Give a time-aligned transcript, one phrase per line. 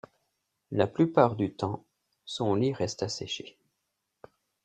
[0.71, 1.85] La plupart du temps,
[2.25, 3.59] son lit reste asséché.